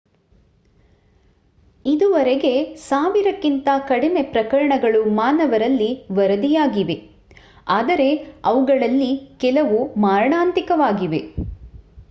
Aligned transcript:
ಇದುವರೆಗೆ 1.85 2.53
ಸಾವಿರಕ್ಕಿಂತ 2.83 3.67
ಕಡಿಮೆ 3.87 4.21
ಪ್ರಕರಣಗಳು 4.31 5.01
ಮಾನವರಲ್ಲಿ 5.19 5.89
ವರದಿಯಾಗಿವೆ 6.11 6.97
ಆದರೆ 7.73 8.09
ಅವುಗಳಲ್ಲಿ 8.45 9.11
ಕೆಲವು 9.39 9.77
ಮಾರಣಾಂತಿಕವಾಗಿವೆ 10.07 11.21